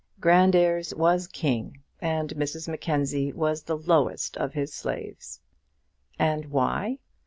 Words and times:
Grandairs 0.19 0.95
was 0.95 1.27
king, 1.27 1.83
and 2.01 2.31
Mrs 2.31 2.67
Mackenzie 2.67 3.31
was 3.31 3.61
the 3.61 3.77
lowest 3.77 4.35
of 4.35 4.51
his 4.53 4.73
slaves. 4.73 5.39
And 6.17 6.45
why? 6.47 6.97